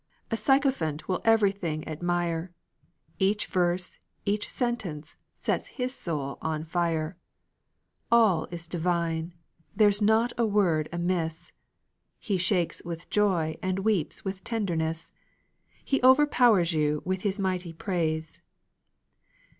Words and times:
A 0.31 0.35
sycophant 0.35 1.07
will 1.07 1.21
everything 1.23 1.87
admire; 1.87 2.51
Each 3.19 3.45
verse, 3.45 3.99
each 4.25 4.49
sentence, 4.49 5.15
sets 5.35 5.67
his 5.77 5.93
soul 5.93 6.39
on 6.41 6.63
fire; 6.65 7.17
All 8.11 8.47
is 8.49 8.67
divine! 8.67 9.35
there's 9.75 10.01
not 10.01 10.33
a 10.39 10.45
word 10.47 10.89
amiss! 10.91 11.51
He 12.17 12.37
shakes 12.37 12.81
with 12.83 13.11
joy 13.11 13.57
and 13.61 13.85
weeps 13.85 14.25
with 14.25 14.43
tenderness; 14.43 15.11
He 15.85 16.01
overpowers 16.01 16.73
you 16.73 17.03
with 17.05 17.21
his 17.21 17.37
mighty 17.37 17.71
praise. 17.71 18.39